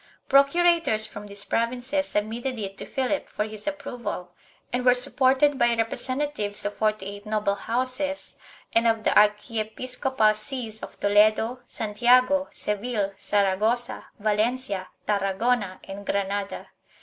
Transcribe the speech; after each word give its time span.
Procurators 0.29 1.05
from 1.05 1.27
these 1.27 1.45
provinces 1.45 2.07
submitted 2.07 2.57
it 2.57 2.75
to 2.79 2.87
Philip 2.87 3.29
for 3.29 3.45
his 3.45 3.67
approval 3.67 4.31
and 4.73 4.83
were 4.83 4.95
supported 4.95 5.59
by 5.59 5.75
representatives 5.75 6.65
of 6.65 6.73
forty 6.75 7.05
eight 7.05 7.27
noble 7.27 7.53
houses 7.53 8.35
and 8.73 8.87
of 8.87 9.03
the 9.03 9.15
archiepiscopal 9.15 10.33
sees 10.33 10.81
of 10.81 10.99
Toledo, 10.99 11.59
Santiago, 11.67 12.47
Seville, 12.49 13.13
Saragossa, 13.15 14.07
Valencia, 14.17 14.87
Tarragona 15.05 15.79
and 15.83 16.03
Granada. 16.03 16.69